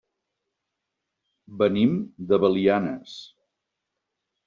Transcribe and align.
Venim 1.61 1.93
de 2.33 2.43
Belianes. 2.47 3.17